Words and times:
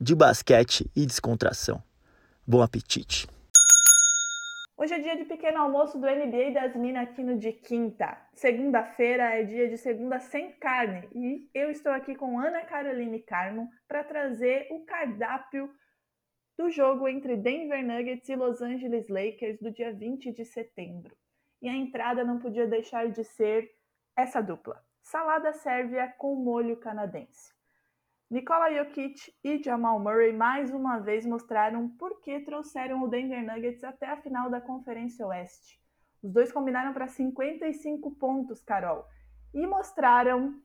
de 0.00 0.14
basquete 0.14 0.90
e 0.94 1.06
descontração. 1.06 1.82
Bom 2.46 2.60
apetite! 2.62 3.28
Hoje 4.76 4.92
é 4.92 4.98
dia 4.98 5.16
de 5.16 5.24
pequeno 5.24 5.58
almoço 5.58 5.98
do 5.98 6.06
NBA 6.06 6.50
das 6.52 6.74
Minas 6.74 7.08
aqui 7.08 7.22
no 7.22 7.38
de 7.38 7.52
quinta. 7.52 8.18
Segunda-feira 8.34 9.22
é 9.34 9.44
dia 9.44 9.68
de 9.68 9.78
segunda 9.78 10.18
sem 10.18 10.50
carne 10.58 11.08
e 11.14 11.48
eu 11.54 11.70
estou 11.70 11.92
aqui 11.92 12.16
com 12.16 12.38
Ana 12.40 12.64
Caroline 12.64 13.20
Carmo 13.20 13.70
para 13.86 14.02
trazer 14.02 14.66
o 14.72 14.84
cardápio 14.84 15.70
do 16.58 16.68
jogo 16.70 17.06
entre 17.06 17.36
Denver 17.36 17.86
Nuggets 17.86 18.28
e 18.28 18.34
Los 18.34 18.60
Angeles 18.60 19.08
Lakers 19.08 19.60
do 19.60 19.70
dia 19.70 19.92
20 19.92 20.32
de 20.32 20.44
setembro. 20.44 21.16
E 21.62 21.68
a 21.68 21.72
entrada 21.72 22.24
não 22.24 22.40
podia 22.40 22.66
deixar 22.66 23.08
de 23.10 23.22
ser 23.22 23.70
essa 24.16 24.42
dupla: 24.42 24.84
salada 25.02 25.52
sérvia 25.52 26.12
com 26.18 26.34
molho 26.34 26.76
canadense. 26.78 27.54
Nikola 28.34 28.68
Jokic 28.74 29.32
e 29.44 29.62
Jamal 29.62 30.00
Murray 30.00 30.32
mais 30.32 30.68
uma 30.72 30.98
vez 30.98 31.24
mostraram 31.24 31.88
por 31.90 32.20
que 32.20 32.40
trouxeram 32.40 33.00
o 33.00 33.06
Denver 33.06 33.46
Nuggets 33.46 33.84
até 33.84 34.08
a 34.08 34.16
final 34.16 34.50
da 34.50 34.60
Conferência 34.60 35.24
Oeste. 35.24 35.80
Os 36.20 36.32
dois 36.32 36.50
combinaram 36.50 36.92
para 36.92 37.06
55 37.06 38.10
pontos, 38.16 38.60
Carol, 38.60 39.06
e 39.54 39.64
mostraram 39.68 40.60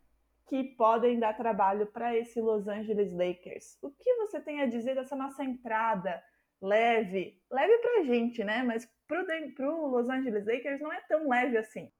que 0.47 0.63
podem 0.63 1.19
dar 1.19 1.37
trabalho 1.37 1.85
para 1.85 2.17
esse 2.17 2.41
Los 2.41 2.67
Angeles 2.67 3.13
Lakers. 3.13 3.77
O 3.83 3.91
que 3.91 4.15
você 4.15 4.41
tem 4.41 4.61
a 4.61 4.65
dizer 4.65 4.95
dessa 4.95 5.15
nossa 5.15 5.43
entrada 5.43 6.23
leve? 6.59 7.39
Leve 7.51 7.77
para 7.77 8.01
a 8.01 8.03
gente, 8.03 8.43
né? 8.43 8.63
Mas 8.63 8.91
para 9.07 9.21
o 9.71 9.87
Los 9.89 10.09
Angeles 10.09 10.47
Lakers 10.47 10.81
não 10.81 10.91
é 10.91 11.01
tão 11.01 11.29
leve 11.29 11.55
assim. 11.55 11.91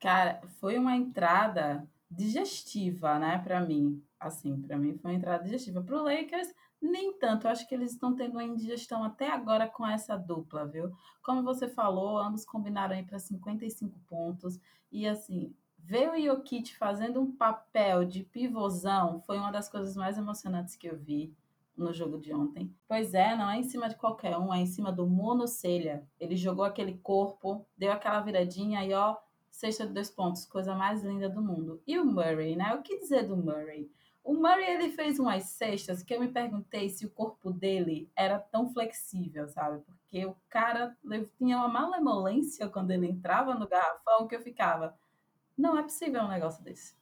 Cara, 0.00 0.40
foi 0.58 0.76
uma 0.78 0.96
entrada 0.96 1.88
digestiva, 2.10 3.18
né, 3.20 3.40
para 3.42 3.60
mim. 3.60 4.04
Assim, 4.22 4.60
para 4.62 4.78
mim 4.78 4.96
foi 4.96 5.10
uma 5.10 5.16
entrada 5.16 5.42
digestiva. 5.42 5.82
Para 5.82 6.00
Lakers, 6.00 6.48
nem 6.80 7.18
tanto. 7.18 7.46
Eu 7.46 7.50
acho 7.50 7.68
que 7.68 7.74
eles 7.74 7.92
estão 7.92 8.14
tendo 8.14 8.32
uma 8.32 8.44
indigestão 8.44 9.02
até 9.02 9.28
agora 9.30 9.68
com 9.68 9.86
essa 9.86 10.16
dupla, 10.16 10.66
viu? 10.66 10.92
Como 11.22 11.42
você 11.42 11.68
falou, 11.68 12.18
ambos 12.18 12.44
combinaram 12.44 12.94
aí 12.94 13.04
para 13.04 13.18
55 13.18 13.98
pontos. 14.08 14.58
E 14.90 15.06
assim, 15.06 15.54
ver 15.78 16.10
o 16.10 16.20
Jokic 16.20 16.76
fazendo 16.76 17.20
um 17.20 17.32
papel 17.32 18.04
de 18.04 18.22
pivôzão 18.22 19.20
foi 19.20 19.38
uma 19.38 19.50
das 19.50 19.68
coisas 19.68 19.96
mais 19.96 20.16
emocionantes 20.16 20.76
que 20.76 20.86
eu 20.86 20.96
vi 20.96 21.34
no 21.76 21.92
jogo 21.92 22.18
de 22.18 22.32
ontem. 22.32 22.72
Pois 22.86 23.14
é, 23.14 23.36
não 23.36 23.50
é 23.50 23.58
em 23.58 23.64
cima 23.64 23.88
de 23.88 23.96
qualquer 23.96 24.36
um, 24.36 24.52
é 24.52 24.58
em 24.58 24.66
cima 24.66 24.92
do 24.92 25.06
monocelha. 25.06 26.06
Ele 26.20 26.36
jogou 26.36 26.64
aquele 26.64 26.98
corpo, 26.98 27.66
deu 27.76 27.90
aquela 27.92 28.20
viradinha 28.20 28.84
e 28.84 28.92
ó, 28.92 29.16
sexta 29.50 29.86
de 29.86 29.92
dois 29.92 30.10
pontos, 30.10 30.44
coisa 30.44 30.74
mais 30.74 31.02
linda 31.02 31.28
do 31.28 31.42
mundo. 31.42 31.82
E 31.86 31.98
o 31.98 32.04
Murray, 32.04 32.56
né? 32.56 32.74
O 32.74 32.82
que 32.82 32.98
dizer 32.98 33.26
do 33.26 33.36
Murray? 33.36 33.90
O 34.24 34.34
Murray 34.34 34.64
ele 34.64 34.90
fez 34.92 35.18
umas 35.18 35.44
cestas 35.44 36.02
que 36.02 36.14
eu 36.14 36.20
me 36.20 36.28
perguntei 36.28 36.88
se 36.88 37.04
o 37.04 37.10
corpo 37.10 37.50
dele 37.50 38.10
era 38.14 38.38
tão 38.38 38.72
flexível, 38.72 39.48
sabe? 39.48 39.82
Porque 39.84 40.24
o 40.24 40.36
cara 40.48 40.96
tinha 41.36 41.56
uma 41.56 41.68
malemolência 41.68 42.68
quando 42.68 42.92
ele 42.92 43.08
entrava 43.08 43.54
no 43.54 43.68
garrafão 43.68 44.28
que 44.28 44.36
eu 44.36 44.40
ficava, 44.40 44.96
não 45.58 45.76
é 45.76 45.82
possível 45.82 46.22
um 46.22 46.28
negócio 46.28 46.62
desse. 46.62 46.94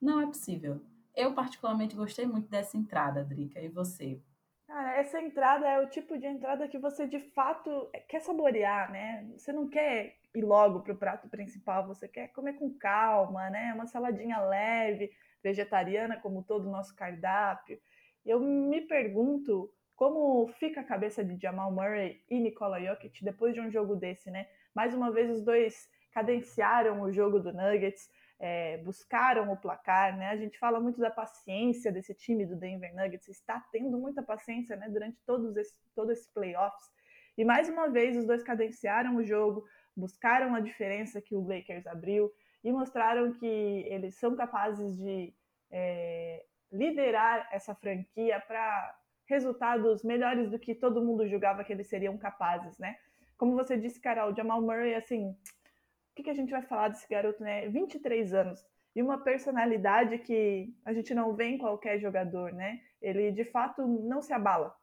Não 0.00 0.20
é 0.20 0.26
possível. 0.26 0.80
Eu 1.14 1.34
particularmente 1.34 1.94
gostei 1.94 2.26
muito 2.26 2.48
dessa 2.48 2.76
entrada, 2.76 3.22
Drica. 3.22 3.60
E 3.60 3.68
você? 3.68 4.20
Cara, 4.66 4.96
essa 4.96 5.20
entrada 5.20 5.68
é 5.68 5.80
o 5.80 5.88
tipo 5.88 6.18
de 6.18 6.26
entrada 6.26 6.66
que 6.66 6.78
você 6.78 7.06
de 7.06 7.20
fato 7.20 7.88
quer 8.08 8.20
saborear, 8.20 8.90
né? 8.90 9.24
Você 9.36 9.52
não 9.52 9.68
quer 9.68 10.16
ir 10.34 10.42
logo 10.42 10.80
pro 10.80 10.96
prato 10.96 11.28
principal, 11.28 11.86
você 11.86 12.08
quer 12.08 12.28
comer 12.28 12.54
com 12.54 12.72
calma, 12.74 13.48
né? 13.50 13.72
Uma 13.74 13.86
saladinha 13.86 14.40
leve, 14.40 15.12
vegetariana, 15.44 16.18
como 16.18 16.42
todo 16.42 16.66
o 16.66 16.72
nosso 16.72 16.96
cardápio. 16.96 17.78
Eu 18.24 18.40
me 18.40 18.80
pergunto 18.80 19.70
como 19.94 20.48
fica 20.58 20.80
a 20.80 20.84
cabeça 20.84 21.22
de 21.22 21.40
Jamal 21.40 21.70
Murray 21.70 22.24
e 22.28 22.40
Nikola 22.40 22.80
Jokic 22.80 23.22
depois 23.22 23.54
de 23.54 23.60
um 23.60 23.70
jogo 23.70 23.94
desse, 23.94 24.30
né? 24.30 24.48
Mais 24.74 24.94
uma 24.94 25.12
vez, 25.12 25.30
os 25.30 25.44
dois 25.44 25.88
cadenciaram 26.12 27.02
o 27.02 27.12
jogo 27.12 27.38
do 27.38 27.52
Nuggets, 27.52 28.08
é, 28.40 28.78
buscaram 28.78 29.52
o 29.52 29.56
placar, 29.56 30.16
né? 30.16 30.30
A 30.30 30.36
gente 30.36 30.58
fala 30.58 30.80
muito 30.80 30.98
da 30.98 31.10
paciência 31.10 31.92
desse 31.92 32.14
time 32.14 32.46
do 32.46 32.56
Denver 32.56 32.94
Nuggets, 32.96 33.28
está 33.28 33.60
tendo 33.70 33.98
muita 33.98 34.22
paciência, 34.22 34.74
né? 34.74 34.88
Durante 34.88 35.18
todos 35.24 35.56
esse, 35.56 35.74
todo 35.94 36.10
esse 36.10 36.32
playoffs. 36.32 36.88
E 37.36 37.44
mais 37.44 37.68
uma 37.68 37.88
vez, 37.88 38.16
os 38.16 38.26
dois 38.26 38.42
cadenciaram 38.42 39.16
o 39.16 39.24
jogo, 39.24 39.64
buscaram 39.96 40.54
a 40.54 40.60
diferença 40.60 41.20
que 41.20 41.34
o 41.34 41.46
Lakers 41.46 41.86
abriu, 41.86 42.32
e 42.64 42.72
mostraram 42.72 43.32
que 43.34 43.46
eles 43.46 44.14
são 44.16 44.34
capazes 44.34 44.96
de 44.96 45.32
é, 45.70 46.44
liderar 46.72 47.48
essa 47.52 47.74
franquia 47.74 48.40
para 48.40 48.98
resultados 49.26 50.02
melhores 50.02 50.50
do 50.50 50.58
que 50.58 50.74
todo 50.74 51.04
mundo 51.04 51.28
julgava 51.28 51.62
que 51.62 51.72
eles 51.72 51.86
seriam 51.86 52.16
capazes, 52.18 52.78
né? 52.78 52.96
Como 53.36 53.54
você 53.54 53.76
disse, 53.76 54.00
Carol, 54.00 54.34
Jamal 54.34 54.60
Murray, 54.60 54.94
assim, 54.94 55.30
o 55.30 56.14
que, 56.14 56.22
que 56.22 56.30
a 56.30 56.34
gente 56.34 56.50
vai 56.50 56.62
falar 56.62 56.88
desse 56.88 57.08
garoto, 57.08 57.42
né? 57.42 57.68
23 57.68 58.32
anos 58.32 58.64
e 58.94 59.02
uma 59.02 59.18
personalidade 59.18 60.18
que 60.18 60.72
a 60.84 60.92
gente 60.92 61.12
não 61.14 61.34
vê 61.34 61.46
em 61.46 61.58
qualquer 61.58 61.98
jogador, 61.98 62.52
né? 62.52 62.80
Ele 63.02 63.32
de 63.32 63.44
fato 63.44 63.86
não 63.86 64.22
se 64.22 64.32
abala. 64.32 64.74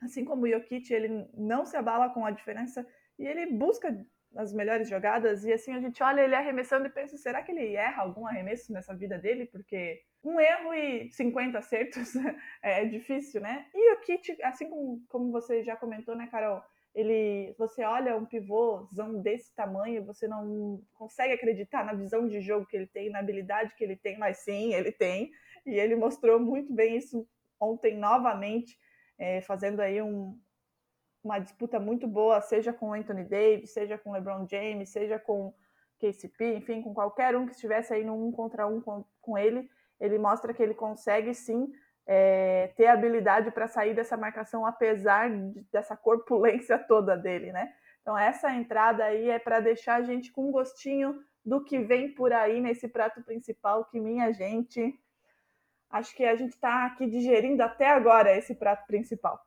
Assim 0.00 0.24
como 0.24 0.44
o 0.44 0.48
Jokic, 0.48 0.92
ele 0.92 1.28
não 1.34 1.64
se 1.64 1.76
abala 1.76 2.10
com 2.10 2.24
a 2.24 2.30
diferença 2.30 2.86
e 3.18 3.26
ele 3.26 3.46
busca 3.46 4.04
nas 4.32 4.52
melhores 4.52 4.88
jogadas, 4.88 5.44
e 5.44 5.52
assim 5.52 5.74
a 5.74 5.80
gente 5.80 6.02
olha 6.02 6.22
ele 6.22 6.34
arremessando 6.34 6.86
e 6.86 6.90
pensa, 6.90 7.16
será 7.16 7.42
que 7.42 7.52
ele 7.52 7.74
erra 7.74 8.02
algum 8.02 8.26
arremesso 8.26 8.72
nessa 8.72 8.94
vida 8.94 9.18
dele? 9.18 9.46
Porque 9.46 10.02
um 10.24 10.40
erro 10.40 10.72
e 10.72 11.10
50 11.10 11.58
acertos 11.58 12.14
é 12.62 12.84
difícil, 12.84 13.40
né? 13.40 13.66
E 13.74 13.94
o 13.94 14.00
Kit, 14.00 14.36
assim 14.42 14.68
como, 14.68 15.02
como 15.08 15.30
você 15.30 15.62
já 15.62 15.76
comentou, 15.76 16.16
né, 16.16 16.28
Carol? 16.30 16.62
Ele, 16.94 17.54
você 17.58 17.84
olha 17.84 18.16
um 18.16 18.26
pivôzão 18.26 19.20
desse 19.20 19.54
tamanho, 19.54 20.04
você 20.04 20.28
não 20.28 20.82
consegue 20.94 21.32
acreditar 21.32 21.84
na 21.84 21.94
visão 21.94 22.28
de 22.28 22.40
jogo 22.40 22.66
que 22.66 22.76
ele 22.76 22.86
tem, 22.86 23.10
na 23.10 23.18
habilidade 23.18 23.74
que 23.74 23.82
ele 23.82 23.96
tem, 23.96 24.18
mas 24.18 24.38
sim, 24.38 24.74
ele 24.74 24.92
tem, 24.92 25.30
e 25.64 25.74
ele 25.74 25.96
mostrou 25.96 26.38
muito 26.38 26.72
bem 26.72 26.96
isso 26.96 27.26
ontem 27.58 27.96
novamente, 27.96 28.78
é, 29.18 29.40
fazendo 29.40 29.80
aí 29.80 30.02
um, 30.02 30.38
uma 31.22 31.38
disputa 31.38 31.78
muito 31.78 32.06
boa, 32.06 32.40
seja 32.40 32.72
com 32.72 32.92
Anthony 32.92 33.24
Davis, 33.24 33.72
seja 33.72 33.96
com 33.96 34.12
LeBron 34.12 34.46
James, 34.48 34.88
seja 34.88 35.18
com 35.18 35.54
KCP, 36.00 36.56
enfim, 36.56 36.82
com 36.82 36.92
qualquer 36.92 37.36
um 37.36 37.46
que 37.46 37.52
estivesse 37.52 37.94
aí 37.94 38.04
no 38.04 38.26
um 38.26 38.32
contra 38.32 38.66
um 38.66 38.80
com, 38.80 39.04
com 39.20 39.38
ele, 39.38 39.70
ele 40.00 40.18
mostra 40.18 40.52
que 40.52 40.62
ele 40.62 40.74
consegue 40.74 41.32
sim 41.32 41.72
é, 42.04 42.72
ter 42.76 42.86
habilidade 42.86 43.52
para 43.52 43.68
sair 43.68 43.94
dessa 43.94 44.16
marcação, 44.16 44.66
apesar 44.66 45.30
de, 45.30 45.62
dessa 45.70 45.96
corpulência 45.96 46.76
toda 46.88 47.16
dele, 47.16 47.52
né? 47.52 47.72
Então, 48.00 48.18
essa 48.18 48.52
entrada 48.52 49.04
aí 49.04 49.30
é 49.30 49.38
para 49.38 49.60
deixar 49.60 49.94
a 49.94 50.02
gente 50.02 50.32
com 50.32 50.50
gostinho 50.50 51.22
do 51.44 51.62
que 51.62 51.78
vem 51.78 52.12
por 52.12 52.32
aí 52.32 52.60
nesse 52.60 52.88
prato 52.88 53.22
principal, 53.22 53.84
que 53.84 54.00
minha 54.00 54.32
gente. 54.32 54.98
Acho 55.88 56.16
que 56.16 56.24
a 56.24 56.34
gente 56.34 56.54
está 56.54 56.86
aqui 56.86 57.06
digerindo 57.06 57.62
até 57.62 57.88
agora 57.88 58.36
esse 58.36 58.54
prato 58.54 58.86
principal. 58.86 59.40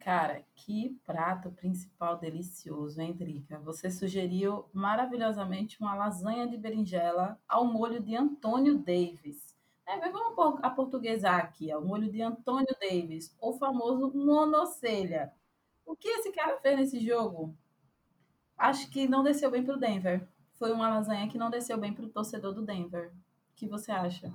Cara, 0.00 0.44
que 0.54 0.98
prato 1.04 1.50
principal 1.50 2.16
delicioso, 2.18 3.00
hein, 3.00 3.12
Drica? 3.12 3.58
Você 3.58 3.90
sugeriu 3.90 4.64
maravilhosamente 4.72 5.80
uma 5.80 5.94
lasanha 5.94 6.46
de 6.46 6.56
berinjela 6.56 7.38
ao 7.48 7.66
molho 7.66 8.00
de 8.02 8.16
Antônio 8.16 8.78
Davis. 8.78 9.56
É, 9.86 9.96
mas 9.96 10.12
vamos 10.12 10.60
aportuguesar 10.62 11.40
aqui, 11.40 11.74
o 11.74 11.80
molho 11.80 12.10
de 12.10 12.22
Antônio 12.22 12.76
Davis, 12.80 13.34
o 13.40 13.54
famoso 13.54 14.12
monocelha. 14.14 15.32
O 15.84 15.96
que 15.96 16.08
esse 16.08 16.30
cara 16.30 16.58
fez 16.58 16.76
nesse 16.76 17.00
jogo? 17.00 17.54
Acho 18.56 18.90
que 18.90 19.08
não 19.08 19.22
desceu 19.22 19.50
bem 19.50 19.64
para 19.64 19.74
o 19.74 19.78
Denver. 19.78 20.28
Foi 20.58 20.72
uma 20.72 20.88
lasanha 20.88 21.28
que 21.28 21.38
não 21.38 21.50
desceu 21.50 21.78
bem 21.78 21.92
para 21.92 22.04
o 22.04 22.10
torcedor 22.10 22.52
do 22.52 22.62
Denver. 22.62 23.10
O 23.52 23.54
que 23.56 23.66
você 23.66 23.90
acha? 23.90 24.32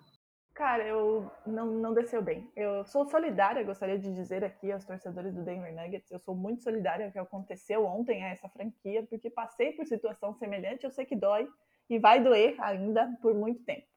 Cara, 0.54 0.84
eu 0.86 1.32
não, 1.46 1.66
não 1.66 1.94
desceu 1.94 2.22
bem. 2.22 2.52
Eu 2.56 2.86
sou 2.86 3.06
solidária, 3.06 3.64
gostaria 3.64 3.98
de 3.98 4.14
dizer 4.14 4.44
aqui 4.44 4.72
aos 4.72 4.86
torcedores 4.86 5.34
do 5.34 5.44
Denver 5.44 5.74
Nuggets, 5.74 6.12
eu 6.12 6.20
sou 6.20 6.36
muito 6.36 6.62
solidária 6.62 7.08
ao 7.08 7.12
que 7.12 7.18
aconteceu 7.18 7.84
ontem 7.86 8.24
a 8.24 8.30
essa 8.30 8.48
franquia, 8.48 9.04
porque 9.04 9.32
passei 9.32 9.72
por 9.72 9.86
situação 9.88 10.34
semelhante, 10.36 10.84
eu 10.84 10.92
sei 10.92 11.06
que 11.06 11.16
dói 11.16 11.50
e 11.90 11.98
vai 11.98 12.24
doer 12.24 12.56
ainda 12.62 13.18
por 13.20 13.34
muito 13.34 13.64
tempo. 13.64 13.88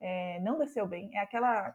É, 0.00 0.38
não 0.40 0.58
desceu 0.58 0.86
bem. 0.86 1.10
É 1.14 1.18
aquela 1.18 1.74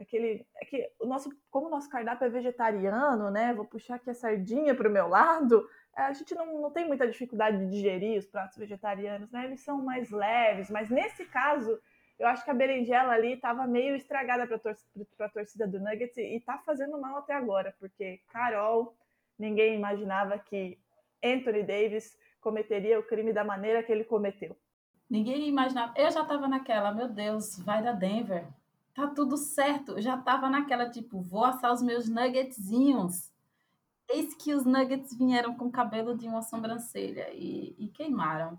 aquele, 0.00 0.46
é 0.60 0.64
que 0.64 0.90
o 1.00 1.06
nosso, 1.06 1.30
como 1.50 1.66
o 1.66 1.70
nosso 1.70 1.88
cardápio 1.88 2.26
é 2.26 2.30
vegetariano, 2.30 3.30
né? 3.30 3.52
Vou 3.54 3.64
puxar 3.64 3.96
aqui 3.96 4.10
a 4.10 4.14
sardinha 4.14 4.74
para 4.74 4.88
o 4.88 4.92
meu 4.92 5.08
lado. 5.08 5.68
É, 5.96 6.02
a 6.02 6.12
gente 6.12 6.34
não, 6.34 6.60
não 6.60 6.70
tem 6.70 6.86
muita 6.86 7.06
dificuldade 7.08 7.58
de 7.58 7.70
digerir 7.70 8.18
os 8.18 8.26
pratos 8.26 8.56
vegetarianos, 8.56 9.30
né? 9.30 9.44
Eles 9.44 9.60
são 9.60 9.82
mais 9.82 10.10
leves, 10.10 10.70
mas 10.70 10.90
nesse 10.90 11.24
caso, 11.26 11.78
eu 12.18 12.26
acho 12.26 12.44
que 12.44 12.50
a 12.50 12.54
berinjela 12.54 13.12
ali 13.12 13.34
estava 13.34 13.66
meio 13.66 13.94
estragada 13.94 14.46
para 14.46 14.58
tor 14.58 14.76
a 15.18 15.28
torcida 15.28 15.66
do 15.66 15.78
Nuggets 15.78 16.16
e 16.16 16.36
está 16.36 16.58
fazendo 16.58 17.00
mal 17.00 17.18
até 17.18 17.34
agora, 17.34 17.74
porque 17.78 18.20
Carol, 18.28 18.96
ninguém 19.38 19.74
imaginava 19.74 20.38
que 20.38 20.78
Anthony 21.22 21.62
Davis 21.62 22.16
cometeria 22.40 22.98
o 22.98 23.02
crime 23.02 23.32
da 23.32 23.44
maneira 23.44 23.82
que 23.82 23.92
ele 23.92 24.04
cometeu. 24.04 24.56
Ninguém 25.08 25.46
imaginava. 25.48 25.92
Eu 25.96 26.10
já 26.10 26.22
estava 26.22 26.48
naquela, 26.48 26.92
meu 26.92 27.08
Deus, 27.08 27.58
vai 27.58 27.82
da 27.82 27.92
Denver. 27.92 28.46
Tá 28.94 29.06
tudo 29.08 29.36
certo. 29.36 29.92
Eu 29.92 30.02
já 30.02 30.16
estava 30.16 30.48
naquela, 30.48 30.90
tipo, 30.90 31.20
vou 31.20 31.44
assar 31.44 31.72
os 31.72 31.82
meus 31.82 32.08
nuggetzinhos. 32.08 33.30
Eis 34.08 34.34
que 34.34 34.54
os 34.54 34.64
nuggets 34.64 35.16
vieram 35.16 35.54
com 35.54 35.70
cabelo 35.70 36.16
de 36.16 36.26
uma 36.26 36.42
sobrancelha 36.42 37.28
e, 37.32 37.74
e 37.78 37.88
queimaram. 37.88 38.58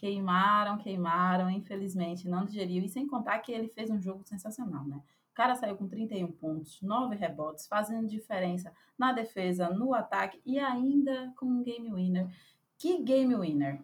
Queimaram, 0.00 0.78
queimaram, 0.78 1.50
infelizmente, 1.50 2.26
não 2.26 2.46
digeriu. 2.46 2.82
E 2.82 2.88
sem 2.88 3.06
contar 3.06 3.38
que 3.40 3.52
ele 3.52 3.68
fez 3.68 3.90
um 3.90 4.00
jogo 4.00 4.24
sensacional, 4.24 4.82
né? 4.86 4.96
O 5.30 5.34
cara 5.34 5.54
saiu 5.54 5.76
com 5.76 5.86
31 5.86 6.32
pontos, 6.32 6.80
9 6.80 7.14
rebotes, 7.16 7.66
fazendo 7.66 8.08
diferença 8.08 8.72
na 8.96 9.12
defesa, 9.12 9.68
no 9.68 9.92
ataque 9.92 10.40
e 10.46 10.58
ainda 10.58 11.30
com 11.36 11.44
um 11.44 11.62
game 11.62 11.92
winner. 11.92 12.34
Que 12.78 13.02
game 13.02 13.36
winner! 13.36 13.82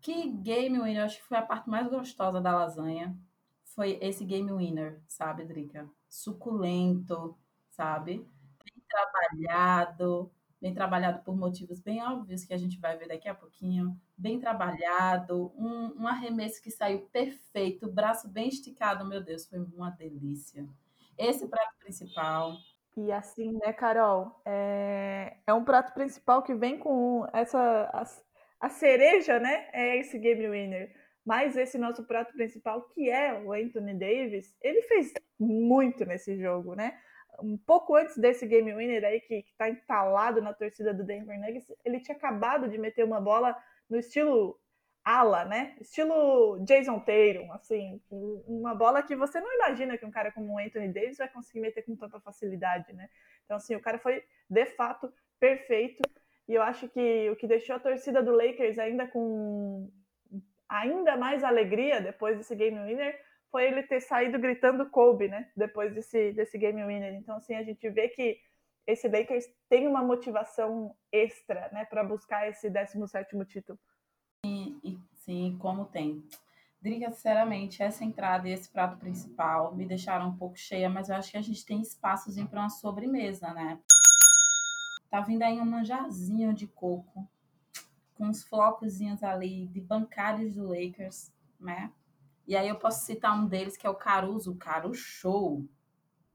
Que 0.00 0.30
game 0.30 0.78
winner! 0.78 1.02
Acho 1.02 1.18
que 1.18 1.26
foi 1.26 1.38
a 1.38 1.42
parte 1.42 1.68
mais 1.68 1.88
gostosa 1.88 2.40
da 2.40 2.54
lasanha. 2.54 3.18
Foi 3.64 3.98
esse 4.00 4.24
game 4.24 4.52
winner, 4.52 5.02
sabe, 5.08 5.44
Drica? 5.44 5.90
Suculento, 6.08 7.36
sabe? 7.70 8.18
Bem 8.64 8.84
trabalhado, 8.88 10.30
bem 10.64 10.72
trabalhado 10.72 11.22
por 11.22 11.36
motivos 11.36 11.78
bem 11.78 12.02
óbvios 12.02 12.42
que 12.42 12.54
a 12.54 12.56
gente 12.56 12.80
vai 12.80 12.96
ver 12.96 13.06
daqui 13.06 13.28
a 13.28 13.34
pouquinho. 13.34 13.94
Bem 14.16 14.40
trabalhado, 14.40 15.52
um, 15.58 15.92
um 16.00 16.08
arremesso 16.08 16.62
que 16.62 16.70
saiu 16.70 17.02
perfeito, 17.12 17.92
braço 17.92 18.26
bem 18.30 18.48
esticado, 18.48 19.06
meu 19.06 19.22
Deus, 19.22 19.46
foi 19.46 19.58
uma 19.58 19.90
delícia. 19.90 20.66
Esse 21.18 21.46
prato 21.48 21.76
principal, 21.78 22.56
e 22.96 23.12
assim, 23.12 23.52
né, 23.58 23.74
Carol? 23.74 24.40
É, 24.46 25.36
é 25.46 25.52
um 25.52 25.64
prato 25.64 25.92
principal 25.92 26.42
que 26.42 26.54
vem 26.54 26.78
com 26.78 27.26
essa. 27.34 27.60
A, 27.92 28.04
a 28.60 28.68
cereja, 28.70 29.38
né? 29.38 29.68
É 29.70 29.98
esse 29.98 30.18
game 30.18 30.48
winner. 30.48 30.94
Mas 31.26 31.56
esse 31.56 31.76
nosso 31.76 32.04
prato 32.04 32.32
principal, 32.32 32.82
que 32.88 33.10
é 33.10 33.34
o 33.34 33.52
Anthony 33.52 33.94
Davis, 33.94 34.56
ele 34.62 34.80
fez 34.82 35.12
muito 35.38 36.06
nesse 36.06 36.38
jogo, 36.38 36.74
né? 36.74 36.98
Um 37.40 37.56
pouco 37.56 37.96
antes 37.96 38.16
desse 38.16 38.46
game 38.46 38.74
winner 38.74 39.04
aí, 39.04 39.20
que, 39.20 39.36
está 39.36 39.68
entalado 39.68 40.40
na 40.40 40.52
torcida 40.52 40.92
do 40.94 41.04
Denver 41.04 41.38
Nuggets, 41.38 41.66
ele 41.84 42.00
tinha 42.00 42.16
acabado 42.16 42.68
de 42.68 42.78
meter 42.78 43.04
uma 43.04 43.20
bola 43.20 43.56
no 43.88 43.98
estilo 43.98 44.58
ala, 45.04 45.44
né? 45.44 45.76
Estilo 45.80 46.58
Jason 46.64 46.98
Tatum, 47.00 47.52
assim, 47.52 48.00
uma 48.10 48.74
bola 48.74 49.02
que 49.02 49.14
você 49.14 49.38
não 49.38 49.52
imagina 49.54 49.98
que 49.98 50.06
um 50.06 50.10
cara 50.10 50.32
como 50.32 50.54
o 50.54 50.58
Anthony 50.58 50.88
Davis 50.88 51.18
vai 51.18 51.28
conseguir 51.28 51.60
meter 51.60 51.82
com 51.82 51.94
tanta 51.94 52.18
facilidade, 52.20 52.92
né? 52.94 53.10
Então, 53.44 53.58
assim, 53.58 53.74
o 53.76 53.80
cara 53.80 53.98
foi 53.98 54.24
de 54.48 54.66
fato 54.66 55.12
perfeito 55.38 56.00
e 56.48 56.54
eu 56.54 56.62
acho 56.62 56.88
que 56.88 57.28
o 57.30 57.36
que 57.36 57.46
deixou 57.46 57.76
a 57.76 57.80
torcida 57.80 58.22
do 58.22 58.34
Lakers 58.34 58.78
ainda 58.78 59.06
com 59.06 59.90
ainda 60.68 61.16
mais 61.16 61.44
alegria 61.44 62.00
depois 62.00 62.36
desse 62.38 62.54
game 62.54 62.78
winner 62.80 63.20
foi 63.54 63.68
ele 63.68 63.84
ter 63.84 64.00
saído 64.00 64.36
gritando 64.36 64.90
Kobe, 64.90 65.28
né? 65.28 65.48
Depois 65.56 65.94
desse, 65.94 66.32
desse 66.32 66.58
game 66.58 66.84
winner. 66.84 67.14
Então, 67.14 67.36
assim, 67.36 67.54
a 67.54 67.62
gente 67.62 67.88
vê 67.88 68.08
que 68.08 68.36
esse 68.84 69.06
Lakers 69.06 69.44
tem 69.68 69.86
uma 69.86 70.02
motivação 70.02 70.92
extra, 71.12 71.70
né, 71.70 71.84
para 71.84 72.02
buscar 72.02 72.48
esse 72.48 72.68
17 72.68 73.44
título. 73.46 73.78
E, 74.44 74.98
sim, 75.12 75.56
como 75.60 75.84
tem. 75.84 76.26
Drica, 76.82 77.12
sinceramente, 77.12 77.80
essa 77.80 78.04
entrada 78.04 78.48
e 78.48 78.52
esse 78.52 78.68
prato 78.68 78.98
principal 78.98 79.72
me 79.72 79.86
deixaram 79.86 80.30
um 80.30 80.36
pouco 80.36 80.58
cheia, 80.58 80.90
mas 80.90 81.08
eu 81.08 81.14
acho 81.14 81.30
que 81.30 81.38
a 81.38 81.42
gente 81.42 81.64
tem 81.64 81.80
espaçozinho 81.80 82.48
para 82.48 82.58
uma 82.58 82.70
sobremesa, 82.70 83.54
né? 83.54 83.78
Tá 85.08 85.20
vindo 85.20 85.44
aí 85.44 85.60
um 85.60 85.64
manjarzinho 85.64 86.52
de 86.52 86.66
coco, 86.66 87.24
com 88.14 88.26
uns 88.26 88.42
flocozinhos 88.42 89.22
ali 89.22 89.68
de 89.68 89.80
bancários 89.80 90.56
do 90.56 90.66
Lakers, 90.66 91.32
né? 91.60 91.92
E 92.46 92.56
aí 92.56 92.68
eu 92.68 92.76
posso 92.76 93.04
citar 93.04 93.36
um 93.38 93.46
deles 93.46 93.76
que 93.76 93.86
é 93.86 93.90
o 93.90 93.94
Caruso, 93.94 94.52
o 94.52 94.56
Caro 94.56 94.92
Show. 94.92 95.66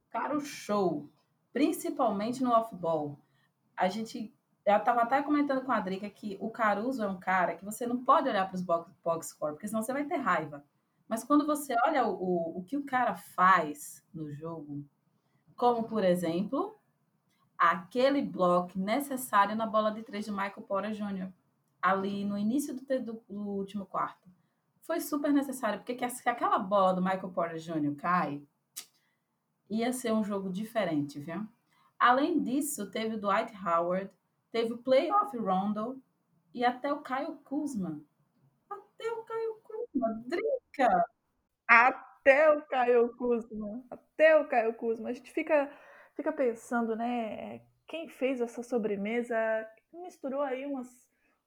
Caro 0.09 0.41
Show, 0.41 1.09
principalmente 1.53 2.43
no 2.43 2.51
off-ball. 2.51 3.19
A 3.77 3.87
gente 3.87 4.33
eu 4.65 4.77
estava 4.77 5.01
até 5.01 5.23
comentando 5.23 5.63
com 5.63 5.71
a 5.71 5.79
Drica 5.79 6.07
que 6.09 6.37
o 6.39 6.49
Caruso 6.51 7.03
é 7.03 7.07
um 7.07 7.19
cara 7.19 7.55
que 7.55 7.65
você 7.65 7.87
não 7.87 8.03
pode 8.03 8.29
olhar 8.29 8.47
para 8.47 8.55
os 8.55 8.61
box, 8.61 8.91
box 9.03 9.29
score, 9.29 9.53
porque 9.53 9.67
senão 9.67 9.81
você 9.81 9.91
vai 9.91 10.05
ter 10.05 10.17
raiva. 10.17 10.63
Mas 11.07 11.23
quando 11.23 11.45
você 11.45 11.73
olha 11.85 12.05
o, 12.05 12.13
o, 12.13 12.59
o 12.59 12.63
que 12.63 12.77
o 12.77 12.85
cara 12.85 13.15
faz 13.15 14.05
no 14.13 14.31
jogo, 14.31 14.85
como 15.55 15.85
por 15.85 16.03
exemplo, 16.03 16.77
aquele 17.57 18.21
bloco 18.21 18.77
necessário 18.77 19.55
na 19.55 19.65
bola 19.65 19.91
de 19.91 20.03
três 20.03 20.25
de 20.25 20.31
Michael 20.31 20.61
Porter 20.67 20.91
Jr., 20.91 21.31
ali 21.81 22.23
no 22.23 22.37
início 22.37 22.75
do, 22.75 22.83
do, 22.99 23.23
do 23.27 23.41
último 23.41 23.87
quarto. 23.87 24.29
Foi 24.89 24.99
super 24.99 25.31
necessário, 25.31 25.83
porque 25.83 26.09
se 26.09 26.27
aquela 26.27 26.57
bola 26.57 26.95
do 26.95 27.01
Michael 27.01 27.29
Porter 27.29 27.59
Jr. 27.59 27.95
cai, 27.95 28.41
ia 29.69 29.93
ser 29.93 30.11
um 30.11 30.23
jogo 30.23 30.51
diferente, 30.51 31.19
viu? 31.19 31.47
Além 31.99 32.41
disso, 32.41 32.89
teve 32.89 33.13
o 33.13 33.21
Dwight 33.21 33.53
Howard, 33.63 34.09
Teve 34.51 34.73
o 34.73 34.77
Playoff 34.79 35.37
Rondo 35.37 36.01
e 36.55 36.65
até 36.65 36.91
o 36.91 37.01
Caio 37.01 37.35
Kuzma. 37.43 38.01
Até 38.67 39.11
o 39.11 39.23
Caio 39.23 39.61
Kuzma. 39.61 40.23
Drica! 40.25 41.05
Até 41.67 42.51
o 42.51 42.61
Caio 42.63 43.15
Kuzma. 43.15 43.83
Até 43.91 44.37
o 44.37 44.47
Caio 44.47 44.73
Kuzma. 44.73 45.09
A 45.09 45.13
gente 45.13 45.31
fica, 45.31 45.71
fica 46.15 46.33
pensando, 46.33 46.95
né? 46.95 47.61
Quem 47.87 48.09
fez 48.09 48.41
essa 48.41 48.63
sobremesa 48.63 49.35
misturou 49.93 50.41
aí 50.41 50.65
umas, 50.65 50.87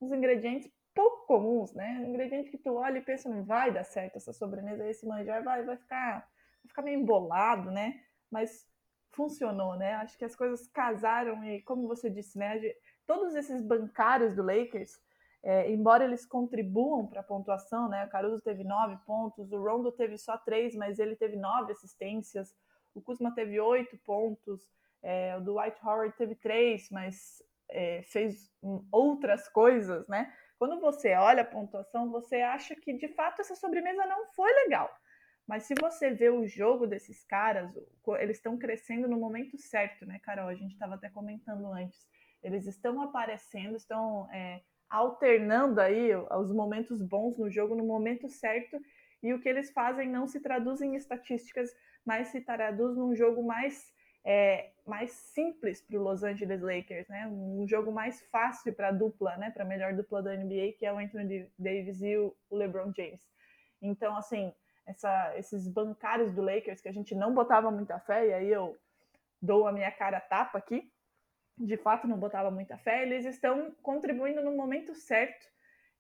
uns 0.01 0.13
ingredientes 0.13 0.71
pouco 0.95 1.27
comuns, 1.27 1.73
né? 1.73 2.01
Um 2.01 2.11
ingrediente 2.11 2.51
que 2.51 2.59
tu 2.59 2.75
olha 2.75 2.99
e 2.99 3.03
pensa, 3.03 3.29
não 3.29 3.45
vai 3.45 3.73
dar 3.73 3.85
certo 3.85 4.17
essa 4.17 4.33
sobremesa, 4.33 4.89
esse 4.89 5.07
manjar 5.07 5.43
vai, 5.43 5.65
vai, 5.65 5.77
ficar, 5.77 6.21
vai 6.63 6.69
ficar 6.69 6.83
meio 6.83 7.01
embolado, 7.01 7.71
né? 7.71 8.03
Mas 8.31 8.67
funcionou, 9.11 9.77
né? 9.77 9.95
Acho 9.95 10.17
que 10.17 10.25
as 10.25 10.35
coisas 10.35 10.67
casaram 10.69 11.45
e, 11.45 11.63
como 11.63 11.87
você 11.87 12.09
disse, 12.11 12.39
né? 12.39 12.61
todos 13.07 13.35
esses 13.35 13.63
bancários 13.63 14.35
do 14.35 14.43
Lakers, 14.43 14.99
é, 15.43 15.71
embora 15.71 16.05
eles 16.05 16.25
contribuam 16.25 17.07
para 17.07 17.21
a 17.21 17.25
pontuação, 17.25 17.89
né? 17.89 18.05
O 18.05 18.09
Caruso 18.09 18.43
teve 18.43 18.63
nove 18.63 18.97
pontos, 19.05 19.51
o 19.53 19.63
Rondo 19.63 19.91
teve 19.91 20.17
só 20.17 20.39
três, 20.39 20.75
mas 20.75 20.99
ele 20.99 21.17
teve 21.17 21.37
nove 21.37 21.73
assistências, 21.73 22.55
o 22.95 23.03
Kuzma 23.03 23.35
teve 23.35 23.59
oito 23.61 23.99
pontos, 23.99 24.69
é, 25.03 25.37
o 25.37 25.41
Dwight 25.41 25.77
Howard 25.85 26.17
teve 26.17 26.37
três, 26.37 26.89
mas 26.91 27.43
é, 27.69 28.03
fez 28.03 28.53
outras 28.93 29.49
coisas, 29.49 30.07
né? 30.07 30.33
Quando 30.63 30.79
você 30.79 31.13
olha 31.15 31.43
a 31.43 31.45
pontuação, 31.45 32.09
você 32.09 32.37
acha 32.37 32.77
que 32.77 32.93
de 32.93 33.09
fato 33.09 33.41
essa 33.41 33.57
sobremesa 33.57 34.07
não 34.07 34.27
foi 34.27 34.49
legal. 34.63 34.89
Mas 35.45 35.65
se 35.65 35.75
você 35.75 36.13
vê 36.13 36.31
o 36.31 36.47
jogo 36.47 36.87
desses 36.87 37.25
caras, 37.25 37.77
eles 38.21 38.37
estão 38.37 38.57
crescendo 38.57 39.09
no 39.09 39.19
momento 39.19 39.59
certo, 39.59 40.07
né, 40.07 40.21
Carol? 40.23 40.47
A 40.47 40.55
gente 40.55 40.75
estava 40.75 40.95
até 40.95 41.11
comentando 41.11 41.67
antes. 41.73 42.07
Eles 42.41 42.65
estão 42.69 43.03
aparecendo, 43.03 43.75
estão 43.75 44.31
é, 44.33 44.63
alternando 44.89 45.81
aí 45.81 46.15
os 46.15 46.53
momentos 46.53 47.03
bons 47.03 47.37
no 47.37 47.51
jogo 47.51 47.75
no 47.75 47.85
momento 47.85 48.29
certo 48.29 48.79
e 49.21 49.35
o 49.35 49.41
que 49.41 49.49
eles 49.49 49.73
fazem 49.73 50.09
não 50.09 50.29
se 50.29 50.39
traduz 50.39 50.81
em 50.81 50.95
estatísticas, 50.95 51.75
mas 52.07 52.29
se 52.29 52.41
traduz 52.41 52.97
num 52.97 53.17
jogo 53.17 53.43
mais 53.43 53.93
é, 54.25 54.71
mais 54.87 55.11
simples 55.13 55.81
para 55.81 55.99
o 55.99 56.03
Los 56.03 56.23
Angeles 56.23 56.61
Lakers, 56.61 57.09
né? 57.09 57.27
Um 57.27 57.67
jogo 57.67 57.91
mais 57.91 58.21
fácil 58.31 58.73
para 58.75 58.89
a 58.89 58.93
dupla, 58.93 59.37
né? 59.37 59.51
Para 59.51 59.65
a 59.65 59.67
melhor 59.67 59.95
dupla 59.95 60.23
da 60.23 60.37
NBA, 60.37 60.75
que 60.79 60.87
é 60.87 60.93
o 60.93 60.99
Anthony 60.99 61.51
Davis 61.59 62.01
e 62.03 62.17
o 62.17 62.35
LeBron 62.51 62.93
James. 62.97 63.29
Então, 63.81 64.17
assim, 64.17 64.53
essa, 64.87 65.37
esses 65.37 65.67
bancários 65.69 66.33
do 66.33 66.43
Lakers 66.43 66.81
que 66.81 66.89
a 66.89 66.93
gente 66.93 67.15
não 67.15 67.35
botava 67.35 67.71
muita 67.71 67.99
fé, 68.01 68.29
e 68.29 68.33
aí 68.33 68.49
eu 68.49 68.77
dou 69.41 69.67
a 69.67 69.73
minha 69.73 69.91
cara 69.91 70.21
tapa 70.21 70.59
aqui, 70.59 70.91
de 71.59 71.77
fato 71.77 72.07
não 72.07 72.19
botava 72.19 72.51
muita 72.51 72.79
fé, 72.79 73.03
eles 73.03 73.25
estão 73.25 73.75
contribuindo 73.83 74.43
no 74.43 74.57
momento 74.57 74.95
certo. 74.95 75.51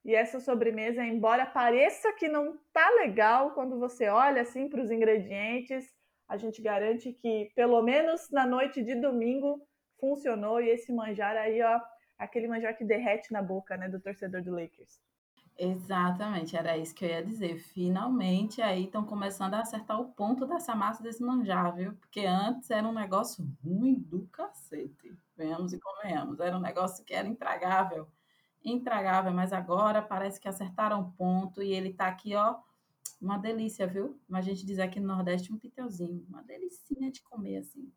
E 0.04 0.14
essa 0.14 0.40
sobremesa, 0.40 1.04
embora 1.04 1.46
pareça 1.46 2.12
que 2.14 2.28
não 2.28 2.58
tá 2.72 2.88
legal 2.90 3.52
quando 3.52 3.78
você 3.78 4.08
olha 4.08 4.42
assim 4.42 4.68
para 4.68 4.80
os 4.80 4.90
ingredientes, 4.90 5.88
a 6.32 6.38
gente 6.38 6.62
garante 6.62 7.12
que 7.12 7.52
pelo 7.54 7.82
menos 7.82 8.30
na 8.30 8.46
noite 8.46 8.82
de 8.82 8.94
domingo 8.94 9.60
funcionou 10.00 10.62
e 10.62 10.70
esse 10.70 10.90
manjar 10.90 11.36
aí, 11.36 11.60
ó, 11.62 11.78
aquele 12.18 12.48
manjar 12.48 12.74
que 12.74 12.86
derrete 12.86 13.30
na 13.34 13.42
boca, 13.42 13.76
né, 13.76 13.86
do 13.86 14.00
torcedor 14.00 14.42
do 14.42 14.50
Lakers. 14.50 14.98
Exatamente, 15.58 16.56
era 16.56 16.78
isso 16.78 16.94
que 16.94 17.04
eu 17.04 17.10
ia 17.10 17.22
dizer. 17.22 17.58
Finalmente 17.58 18.62
aí 18.62 18.84
estão 18.84 19.04
começando 19.04 19.52
a 19.52 19.60
acertar 19.60 20.00
o 20.00 20.06
ponto 20.14 20.46
dessa 20.46 20.74
massa 20.74 21.02
desse 21.02 21.22
manjar, 21.22 21.74
viu? 21.74 21.92
Porque 21.96 22.20
antes 22.20 22.70
era 22.70 22.88
um 22.88 22.94
negócio 22.94 23.46
ruim 23.62 23.96
do 23.96 24.26
cacete. 24.28 25.14
Venhamos 25.36 25.74
e 25.74 25.78
convenhamos. 25.78 26.40
Era 26.40 26.56
um 26.56 26.62
negócio 26.62 27.04
que 27.04 27.12
era 27.12 27.28
intragável. 27.28 28.08
Intragável, 28.64 29.32
mas 29.32 29.52
agora 29.52 30.00
parece 30.00 30.40
que 30.40 30.48
acertaram 30.48 31.02
o 31.02 31.12
ponto 31.12 31.62
e 31.62 31.74
ele 31.74 31.92
tá 31.92 32.06
aqui, 32.06 32.34
ó, 32.34 32.56
uma 33.20 33.38
delícia, 33.38 33.86
viu? 33.86 34.20
Mas 34.28 34.44
a 34.44 34.48
gente 34.50 34.66
diz 34.66 34.78
aqui 34.78 34.98
no 34.98 35.06
Nordeste 35.06 35.52
um 35.52 35.58
piteuzinho. 35.58 36.26
Uma 36.28 36.42
delicinha 36.42 37.10
de 37.10 37.22
comer, 37.22 37.58
assim. 37.58 37.92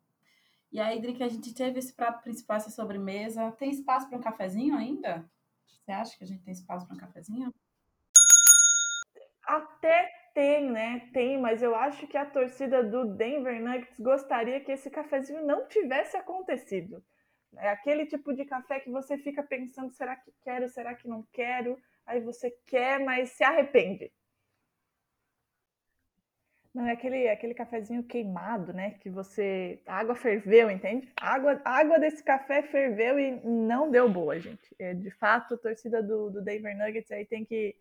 E 0.70 0.80
aí, 0.80 1.00
Drica, 1.00 1.24
a 1.24 1.28
gente 1.28 1.54
teve 1.54 1.78
esse 1.78 1.94
prato 1.94 2.22
principal, 2.22 2.56
essa 2.56 2.70
sobremesa. 2.70 3.50
Tem 3.52 3.70
espaço 3.70 4.08
para 4.08 4.18
um 4.18 4.22
cafezinho 4.22 4.76
ainda? 4.76 5.28
Você 5.66 5.92
acha 5.92 6.16
que 6.16 6.24
a 6.24 6.26
gente 6.26 6.42
tem 6.42 6.52
espaço 6.52 6.86
para 6.86 6.96
um 6.96 6.98
cafezinho? 6.98 7.52
Até 9.44 10.10
tem, 10.34 10.70
né? 10.70 11.08
Tem, 11.12 11.40
mas 11.40 11.62
eu 11.62 11.74
acho 11.74 12.06
que 12.06 12.16
a 12.16 12.26
torcida 12.26 12.82
do 12.84 13.06
Denver 13.14 13.62
Nuggets 13.62 13.98
gostaria 13.98 14.60
que 14.60 14.72
esse 14.72 14.90
cafezinho 14.90 15.46
não 15.46 15.66
tivesse 15.66 16.16
acontecido. 16.16 17.02
É 17.56 17.70
aquele 17.70 18.06
tipo 18.06 18.34
de 18.34 18.44
café 18.44 18.80
que 18.80 18.90
você 18.90 19.16
fica 19.16 19.42
pensando: 19.42 19.92
será 19.92 20.14
que 20.16 20.32
quero, 20.42 20.68
será 20.68 20.94
que 20.94 21.08
não 21.08 21.26
quero? 21.32 21.78
Aí 22.04 22.20
você 22.20 22.50
quer, 22.66 23.00
mas 23.00 23.30
se 23.30 23.44
arrepende. 23.44 24.12
Não, 26.76 26.86
é 26.86 26.92
aquele, 26.92 27.26
aquele 27.26 27.54
cafezinho 27.54 28.04
queimado, 28.04 28.70
né? 28.70 28.90
Que 29.00 29.08
você. 29.08 29.80
A 29.86 29.96
água 29.96 30.14
ferveu, 30.14 30.70
entende? 30.70 31.10
A 31.18 31.32
água, 31.32 31.58
a 31.64 31.70
água 31.70 31.98
desse 31.98 32.22
café 32.22 32.62
ferveu 32.64 33.18
e 33.18 33.40
não 33.42 33.90
deu 33.90 34.06
boa, 34.12 34.38
gente. 34.38 34.76
É, 34.78 34.92
de 34.92 35.10
fato, 35.12 35.54
a 35.54 35.56
torcida 35.56 36.02
do, 36.02 36.28
do 36.28 36.42
Denver 36.42 36.76
Nuggets 36.76 37.10
aí 37.10 37.24
tem 37.24 37.46
que 37.46 37.74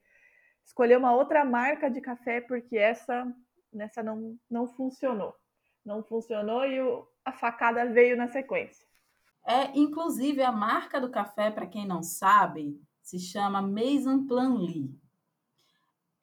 escolher 0.66 0.98
uma 0.98 1.14
outra 1.14 1.44
marca 1.44 1.90
de 1.92 2.00
café, 2.00 2.40
porque 2.40 2.78
essa 2.78 3.28
nessa 3.74 4.02
não, 4.02 4.40
não 4.50 4.66
funcionou. 4.66 5.36
Não 5.86 6.02
funcionou 6.02 6.66
e 6.66 6.80
o, 6.80 7.06
a 7.25 7.34
facada 7.34 7.86
veio 7.92 8.16
na 8.16 8.30
sequência. 8.30 8.88
É, 9.46 9.78
inclusive, 9.78 10.42
a 10.42 10.54
marca 10.54 11.02
do 11.02 11.12
café, 11.12 11.52
para 11.52 11.68
quem 11.68 11.86
não 11.86 12.02
sabe, 12.02 12.82
se 13.02 13.20
chama 13.20 13.62
Maison 13.62 14.25
Planly. 14.25 14.98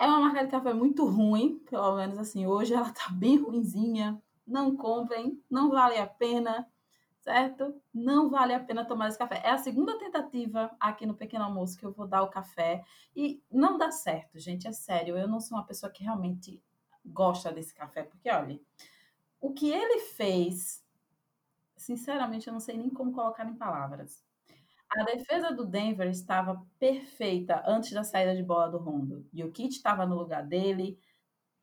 É 0.02 0.06
uma 0.09 0.18
marca 0.18 0.44
de 0.44 0.50
café 0.50 0.75
muito 0.75 1.06
ruim, 1.06 1.61
pelo 1.71 1.94
menos 1.94 2.18
assim, 2.18 2.44
hoje 2.44 2.75
ela 2.75 2.90
tá 2.90 3.09
bem 3.14 3.37
ruinzinha. 3.37 4.21
Não 4.44 4.76
comprem, 4.76 5.40
não 5.49 5.71
vale 5.71 5.97
a 5.97 6.09
pena, 6.09 6.68
certo? 7.21 7.80
Não 7.94 8.28
vale 8.28 8.52
a 8.52 8.59
pena 8.59 8.85
tomar 8.85 9.06
esse 9.06 9.16
café. 9.16 9.40
É 9.44 9.50
a 9.50 9.59
segunda 9.59 9.97
tentativa 9.97 10.75
aqui 10.80 11.06
no 11.06 11.14
Pequeno 11.14 11.44
Almoço 11.44 11.78
que 11.78 11.87
eu 11.87 11.92
vou 11.92 12.04
dar 12.04 12.25
o 12.25 12.30
café 12.30 12.85
e 13.14 13.40
não 13.49 13.78
dá 13.78 13.92
certo, 13.92 14.40
gente, 14.40 14.66
é 14.66 14.73
sério. 14.73 15.16
Eu 15.16 15.28
não 15.28 15.38
sou 15.38 15.56
uma 15.56 15.64
pessoa 15.64 15.92
que 15.92 16.02
realmente 16.02 16.61
gosta 17.06 17.52
desse 17.52 17.73
café, 17.73 18.02
porque 18.02 18.28
olha, 18.28 18.61
o 19.40 19.52
que 19.52 19.71
ele 19.71 20.00
fez, 20.00 20.85
sinceramente, 21.76 22.49
eu 22.49 22.52
não 22.52 22.59
sei 22.59 22.76
nem 22.76 22.90
como 22.90 23.12
colocar 23.12 23.49
em 23.49 23.54
palavras. 23.54 24.21
A 24.96 25.04
defesa 25.04 25.52
do 25.52 25.64
Denver 25.64 26.08
estava 26.11 26.62
perfeita 26.78 27.62
antes 27.66 27.92
da 27.92 28.04
saída 28.04 28.37
de 28.37 28.42
bola 28.42 28.70
do 28.70 28.76
Rondo. 28.76 29.26
E 29.32 29.42
o 29.42 29.50
Kit 29.50 29.76
estava 29.76 30.04
no 30.04 30.16
lugar 30.16 30.46
dele, 30.46 30.99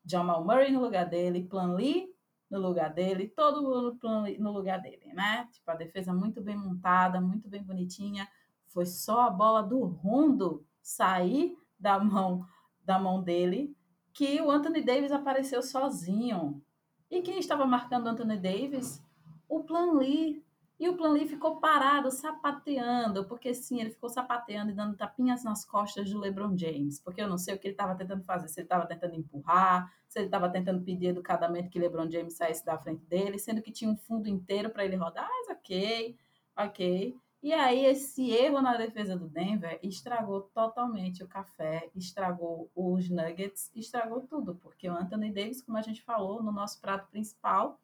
Jamal 0.04 0.44
Murray 0.44 0.72
no 0.72 0.80
lugar 0.80 1.04
dele, 1.04 1.44
Plan 1.44 1.74
Lee 1.74 2.12
no 2.50 2.58
lugar 2.58 2.92
dele, 2.92 3.28
todo 3.28 3.62
mundo 3.62 3.96
no 4.38 4.50
lugar 4.50 4.80
dele, 4.80 5.12
né? 5.14 5.48
Tipo, 5.52 5.70
a 5.70 5.76
defesa 5.76 6.12
muito 6.12 6.42
bem 6.42 6.56
montada, 6.56 7.20
muito 7.20 7.48
bem 7.48 7.62
bonitinha. 7.62 8.28
Foi 8.66 8.84
só 8.84 9.20
a 9.22 9.30
bola 9.30 9.62
do 9.62 9.84
Rondo 9.84 10.66
sair 10.82 11.56
da 11.78 11.98
mão 11.98 12.44
da 12.84 12.98
mão 12.98 13.22
dele 13.22 13.76
que 14.12 14.40
o 14.40 14.50
Anthony 14.50 14.82
Davis 14.82 15.12
apareceu 15.12 15.62
sozinho. 15.62 16.60
E 17.08 17.22
quem 17.22 17.38
estava 17.38 17.64
marcando 17.64 18.06
o 18.06 18.08
Anthony 18.08 18.36
Davis? 18.36 19.00
O 19.48 19.62
Plan 19.62 19.92
Lee 19.92 20.44
e 20.80 20.88
o 20.88 20.96
Planley 20.96 21.28
ficou 21.28 21.60
parado, 21.60 22.10
sapateando, 22.10 23.26
porque 23.26 23.52
sim, 23.52 23.78
ele 23.78 23.90
ficou 23.90 24.08
sapateando 24.08 24.72
e 24.72 24.74
dando 24.74 24.96
tapinhas 24.96 25.44
nas 25.44 25.62
costas 25.62 26.10
do 26.10 26.18
LeBron 26.18 26.56
James, 26.56 26.98
porque 26.98 27.20
eu 27.20 27.28
não 27.28 27.36
sei 27.36 27.54
o 27.54 27.58
que 27.58 27.66
ele 27.66 27.74
estava 27.74 27.94
tentando 27.94 28.24
fazer, 28.24 28.48
se 28.48 28.60
ele 28.60 28.64
estava 28.64 28.86
tentando 28.86 29.14
empurrar, 29.14 29.92
se 30.08 30.18
ele 30.18 30.28
estava 30.28 30.48
tentando 30.48 30.82
pedir 30.82 31.08
educadamente 31.08 31.68
que 31.68 31.78
LeBron 31.78 32.10
James 32.10 32.34
saísse 32.34 32.64
da 32.64 32.78
frente 32.78 33.04
dele, 33.04 33.38
sendo 33.38 33.60
que 33.60 33.70
tinha 33.70 33.90
um 33.90 33.96
fundo 33.96 34.26
inteiro 34.26 34.70
para 34.70 34.82
ele 34.82 34.96
rodar, 34.96 35.28
mas 35.28 35.54
ok, 35.54 36.16
ok. 36.56 37.14
E 37.42 37.52
aí 37.52 37.84
esse 37.84 38.30
erro 38.30 38.62
na 38.62 38.74
defesa 38.78 39.14
do 39.14 39.28
Denver 39.28 39.78
estragou 39.82 40.42
totalmente 40.54 41.22
o 41.22 41.28
café, 41.28 41.90
estragou 41.94 42.70
os 42.74 43.10
Nuggets, 43.10 43.70
estragou 43.74 44.22
tudo, 44.22 44.54
porque 44.54 44.88
o 44.88 44.94
Anthony 44.94 45.30
Davis, 45.30 45.60
como 45.60 45.76
a 45.76 45.82
gente 45.82 46.02
falou 46.02 46.42
no 46.42 46.50
nosso 46.50 46.80
prato 46.80 47.06
principal, 47.10 47.78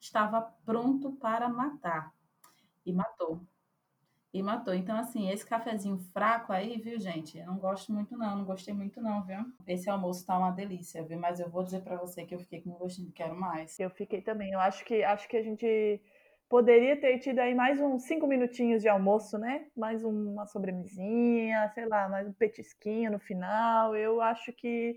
estava 0.00 0.40
pronto 0.64 1.12
para 1.12 1.48
matar. 1.48 2.12
E 2.84 2.92
matou. 2.92 3.40
E 4.34 4.42
matou. 4.42 4.72
Então, 4.72 4.96
assim, 4.96 5.28
esse 5.28 5.44
cafezinho 5.44 5.98
fraco 5.98 6.52
aí, 6.52 6.78
viu, 6.78 6.98
gente? 6.98 7.38
Eu 7.38 7.46
não 7.46 7.58
gosto 7.58 7.92
muito, 7.92 8.16
não. 8.16 8.38
Não 8.38 8.44
gostei 8.44 8.72
muito, 8.72 9.00
não, 9.00 9.22
viu? 9.22 9.40
Esse 9.66 9.90
almoço 9.90 10.24
tá 10.24 10.38
uma 10.38 10.50
delícia, 10.50 11.04
viu? 11.04 11.18
Mas 11.18 11.38
eu 11.38 11.50
vou 11.50 11.62
dizer 11.62 11.82
para 11.82 11.96
você 11.96 12.24
que 12.24 12.34
eu 12.34 12.38
fiquei 12.38 12.62
com 12.62 12.70
gostinho, 12.70 13.12
quero 13.12 13.38
mais. 13.38 13.78
Eu 13.78 13.90
fiquei 13.90 14.22
também. 14.22 14.52
Eu 14.52 14.60
acho 14.60 14.84
que, 14.86 15.04
acho 15.04 15.28
que 15.28 15.36
a 15.36 15.42
gente 15.42 16.00
poderia 16.48 16.98
ter 16.98 17.18
tido 17.18 17.40
aí 17.40 17.54
mais 17.54 17.78
uns 17.78 18.04
cinco 18.04 18.26
minutinhos 18.26 18.80
de 18.80 18.88
almoço, 18.88 19.36
né? 19.36 19.66
Mais 19.76 20.02
uma 20.02 20.46
sobremesinha, 20.46 21.70
sei 21.74 21.86
lá, 21.86 22.08
mais 22.08 22.26
um 22.26 22.32
petisquinho 22.32 23.12
no 23.12 23.18
final. 23.18 23.94
Eu 23.94 24.22
acho 24.22 24.50
que 24.54 24.96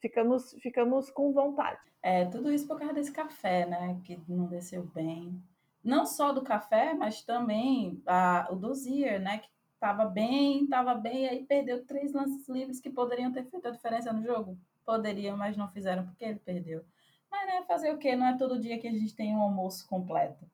ficamos, 0.00 0.54
ficamos 0.62 1.10
com 1.10 1.30
vontade. 1.32 1.80
É, 2.02 2.24
tudo 2.24 2.50
isso 2.50 2.66
por 2.66 2.78
causa 2.78 2.94
desse 2.94 3.12
café, 3.12 3.66
né? 3.66 4.00
Que 4.02 4.18
não 4.26 4.46
desceu 4.46 4.82
bem 4.82 5.42
não 5.82 6.06
só 6.06 6.32
do 6.32 6.42
café, 6.42 6.94
mas 6.94 7.22
também 7.22 8.02
a, 8.06 8.48
o 8.50 8.56
Dozier, 8.56 9.20
né? 9.20 9.38
Que 9.38 9.48
estava 9.74 10.04
bem, 10.04 10.64
estava 10.64 10.94
bem, 10.94 11.28
aí 11.28 11.44
perdeu 11.44 11.84
três 11.84 12.12
lances 12.12 12.48
livres 12.48 12.80
que 12.80 12.88
poderiam 12.88 13.32
ter 13.32 13.44
feito 13.44 13.66
a 13.66 13.70
diferença 13.70 14.12
no 14.12 14.22
jogo. 14.22 14.56
Poderiam, 14.84 15.36
mas 15.36 15.56
não 15.56 15.68
fizeram 15.68 16.06
porque 16.06 16.24
ele 16.24 16.38
perdeu. 16.38 16.84
Mas 17.30 17.46
né, 17.46 17.62
fazer 17.66 17.92
o 17.92 17.98
quê? 17.98 18.14
Não 18.14 18.26
é 18.26 18.36
todo 18.36 18.60
dia 18.60 18.78
que 18.78 18.86
a 18.86 18.92
gente 18.92 19.14
tem 19.14 19.34
um 19.34 19.42
almoço 19.42 19.86
completo, 19.88 20.48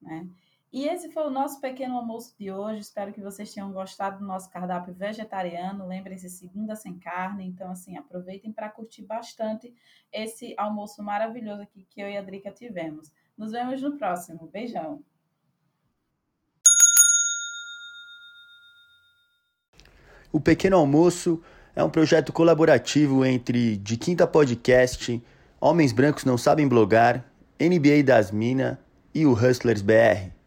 né? 0.00 0.28
E 0.70 0.86
esse 0.86 1.10
foi 1.10 1.26
o 1.26 1.30
nosso 1.30 1.60
pequeno 1.62 1.96
almoço 1.96 2.34
de 2.38 2.52
hoje. 2.52 2.80
Espero 2.80 3.12
que 3.12 3.22
vocês 3.22 3.52
tenham 3.52 3.72
gostado 3.72 4.18
do 4.18 4.26
nosso 4.26 4.50
cardápio 4.50 4.92
vegetariano. 4.92 5.86
Lembrem-se, 5.86 6.28
segunda 6.28 6.76
sem 6.76 6.98
carne. 6.98 7.46
Então, 7.46 7.70
assim, 7.70 7.96
aproveitem 7.96 8.52
para 8.52 8.68
curtir 8.68 9.02
bastante 9.02 9.74
esse 10.12 10.54
almoço 10.58 11.02
maravilhoso 11.02 11.62
aqui 11.62 11.86
que 11.88 12.00
eu 12.00 12.08
e 12.08 12.18
a 12.18 12.22
Drica 12.22 12.50
tivemos. 12.50 13.10
Nos 13.36 13.52
vemos 13.52 13.80
no 13.80 13.96
próximo. 13.96 14.46
Beijão. 14.46 15.02
O 20.30 20.38
Pequeno 20.38 20.76
Almoço 20.76 21.42
é 21.74 21.82
um 21.82 21.88
projeto 21.88 22.30
colaborativo 22.30 23.24
entre 23.24 23.78
De 23.78 23.96
Quinta 23.96 24.26
Podcast, 24.26 25.24
Homens 25.58 25.92
Brancos 25.92 26.26
Não 26.26 26.36
Sabem 26.36 26.68
Blogar, 26.68 27.24
NBA 27.58 28.02
das 28.04 28.30
Minas 28.30 28.76
e 29.14 29.24
o 29.24 29.32
Hustlers 29.32 29.80
BR. 29.80 30.37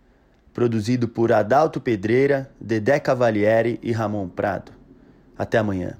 Produzido 0.53 1.07
por 1.07 1.31
Adalto 1.31 1.79
Pedreira, 1.79 2.51
Dedé 2.59 2.99
Cavalieri 2.99 3.79
e 3.81 3.91
Ramon 3.91 4.27
Prado. 4.27 4.71
Até 5.37 5.57
amanhã. 5.57 5.97